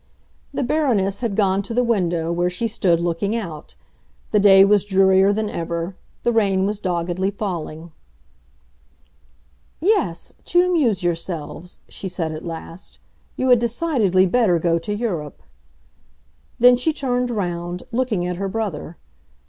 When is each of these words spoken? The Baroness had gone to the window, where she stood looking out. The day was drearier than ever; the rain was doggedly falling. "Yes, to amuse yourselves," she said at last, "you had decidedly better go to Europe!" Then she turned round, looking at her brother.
The 0.51 0.63
Baroness 0.63 1.19
had 1.19 1.35
gone 1.35 1.61
to 1.61 1.75
the 1.75 1.83
window, 1.83 2.31
where 2.31 2.49
she 2.49 2.67
stood 2.67 2.99
looking 2.99 3.35
out. 3.35 3.75
The 4.31 4.39
day 4.39 4.65
was 4.65 4.83
drearier 4.83 5.31
than 5.31 5.47
ever; 5.47 5.95
the 6.23 6.31
rain 6.31 6.65
was 6.65 6.79
doggedly 6.79 7.29
falling. 7.29 7.91
"Yes, 9.79 10.33
to 10.45 10.65
amuse 10.65 11.03
yourselves," 11.03 11.81
she 11.87 12.07
said 12.07 12.31
at 12.31 12.43
last, 12.43 12.97
"you 13.35 13.47
had 13.49 13.59
decidedly 13.59 14.25
better 14.25 14.57
go 14.57 14.79
to 14.79 14.95
Europe!" 14.97 15.43
Then 16.57 16.77
she 16.77 16.93
turned 16.93 17.29
round, 17.29 17.83
looking 17.91 18.25
at 18.25 18.37
her 18.37 18.49
brother. 18.49 18.97